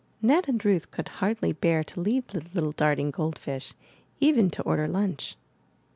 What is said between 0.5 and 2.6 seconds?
Ruth could hardly bear to leave the